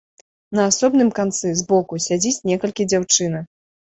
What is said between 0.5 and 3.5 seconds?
На асобным канцы, збоку, сядзіць некалькі дзяўчынак.